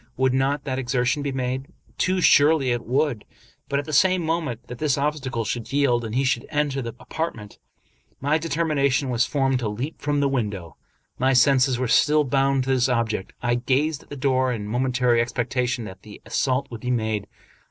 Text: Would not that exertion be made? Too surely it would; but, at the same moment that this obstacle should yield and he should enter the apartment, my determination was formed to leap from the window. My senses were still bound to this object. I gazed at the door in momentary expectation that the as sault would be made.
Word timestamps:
Would 0.17 0.33
not 0.33 0.63
that 0.63 0.79
exertion 0.79 1.21
be 1.21 1.31
made? 1.31 1.67
Too 1.99 2.21
surely 2.21 2.71
it 2.71 2.87
would; 2.87 3.23
but, 3.69 3.77
at 3.77 3.85
the 3.85 3.93
same 3.93 4.23
moment 4.25 4.65
that 4.65 4.79
this 4.79 4.97
obstacle 4.97 5.45
should 5.45 5.71
yield 5.71 6.03
and 6.03 6.15
he 6.15 6.23
should 6.23 6.47
enter 6.49 6.81
the 6.81 6.95
apartment, 6.99 7.59
my 8.19 8.39
determination 8.39 9.11
was 9.11 9.27
formed 9.27 9.59
to 9.59 9.69
leap 9.69 10.01
from 10.01 10.19
the 10.19 10.27
window. 10.27 10.75
My 11.19 11.33
senses 11.33 11.77
were 11.77 11.87
still 11.87 12.23
bound 12.23 12.63
to 12.63 12.71
this 12.71 12.89
object. 12.89 13.33
I 13.43 13.53
gazed 13.53 14.01
at 14.01 14.09
the 14.09 14.17
door 14.17 14.51
in 14.51 14.65
momentary 14.67 15.21
expectation 15.21 15.83
that 15.85 16.01
the 16.01 16.19
as 16.25 16.33
sault 16.33 16.71
would 16.71 16.81
be 16.81 16.89
made. 16.89 17.27